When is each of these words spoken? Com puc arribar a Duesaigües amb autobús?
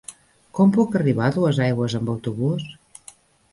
Com 0.59 0.73
puc 0.77 0.97
arribar 1.01 1.27
a 1.27 1.35
Duesaigües 1.37 1.99
amb 2.01 2.11
autobús? 2.17 2.69